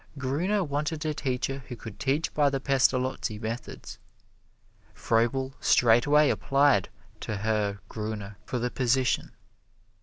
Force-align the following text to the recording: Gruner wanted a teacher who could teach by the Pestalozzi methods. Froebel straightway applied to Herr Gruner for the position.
Gruner 0.17 0.63
wanted 0.63 1.05
a 1.05 1.13
teacher 1.13 1.59
who 1.67 1.75
could 1.75 1.99
teach 1.99 2.33
by 2.33 2.49
the 2.49 2.59
Pestalozzi 2.59 3.37
methods. 3.37 3.99
Froebel 4.95 5.53
straightway 5.59 6.31
applied 6.31 6.89
to 7.19 7.37
Herr 7.37 7.79
Gruner 7.87 8.39
for 8.43 8.57
the 8.57 8.71
position. 8.71 9.29